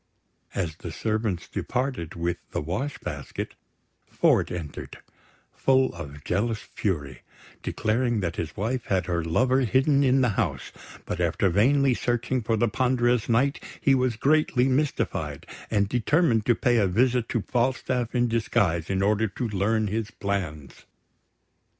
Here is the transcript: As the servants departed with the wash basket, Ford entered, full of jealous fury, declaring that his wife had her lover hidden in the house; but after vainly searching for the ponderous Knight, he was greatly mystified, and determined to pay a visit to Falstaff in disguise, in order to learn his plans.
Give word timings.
As 0.55 0.77
the 0.77 0.91
servants 0.91 1.47
departed 1.47 2.15
with 2.15 2.37
the 2.49 2.59
wash 2.61 2.97
basket, 2.97 3.53
Ford 4.07 4.51
entered, 4.51 4.97
full 5.53 5.93
of 5.93 6.23
jealous 6.23 6.57
fury, 6.57 7.21
declaring 7.61 8.19
that 8.21 8.37
his 8.37 8.57
wife 8.57 8.85
had 8.85 9.05
her 9.05 9.23
lover 9.23 9.59
hidden 9.59 10.03
in 10.03 10.21
the 10.21 10.29
house; 10.29 10.71
but 11.05 11.19
after 11.21 11.49
vainly 11.51 11.93
searching 11.93 12.41
for 12.41 12.57
the 12.57 12.67
ponderous 12.67 13.29
Knight, 13.29 13.63
he 13.79 13.93
was 13.93 14.15
greatly 14.15 14.67
mystified, 14.67 15.45
and 15.69 15.87
determined 15.87 16.47
to 16.47 16.55
pay 16.55 16.77
a 16.77 16.87
visit 16.87 17.29
to 17.29 17.43
Falstaff 17.43 18.15
in 18.15 18.27
disguise, 18.27 18.89
in 18.89 19.03
order 19.03 19.27
to 19.27 19.47
learn 19.49 19.85
his 19.85 20.09
plans. 20.09 20.87